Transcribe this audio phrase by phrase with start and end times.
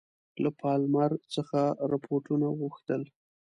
[0.43, 1.59] له پالمر څخه
[1.91, 3.01] رپوټونه وغوښتل.